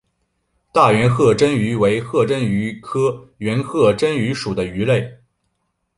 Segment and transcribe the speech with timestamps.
[0.73, 5.19] 大圆颌针鱼为颌针鱼科圆颌针鱼属的鱼类。